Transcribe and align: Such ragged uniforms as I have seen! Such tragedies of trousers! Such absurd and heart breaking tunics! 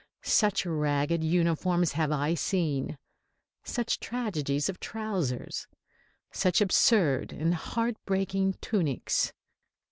Such 0.23 0.65
ragged 0.65 1.23
uniforms 1.23 1.93
as 1.95 2.09
I 2.09 2.29
have 2.29 2.39
seen! 2.39 2.97
Such 3.63 3.99
tragedies 3.99 4.67
of 4.67 4.79
trousers! 4.79 5.67
Such 6.31 6.59
absurd 6.59 7.31
and 7.31 7.53
heart 7.53 7.97
breaking 8.05 8.53
tunics! 8.61 9.31